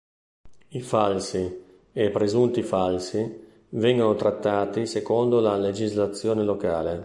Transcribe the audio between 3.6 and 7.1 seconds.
vengono trattati secondo la legislazione locale.